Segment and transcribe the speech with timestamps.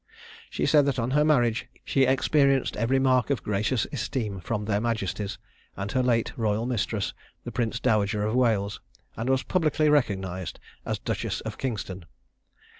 [0.49, 4.81] She said that on her marriage she experienced every mark of gracious esteem from their
[4.81, 5.37] majesties,
[5.77, 8.81] and her late royal mistress, the Princess Dowager of Wales,
[9.15, 12.05] and was publicly recognized as Duchess of Kingston.